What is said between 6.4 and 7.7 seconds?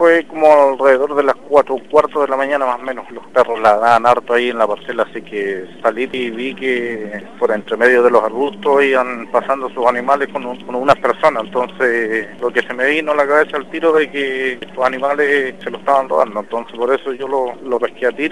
que por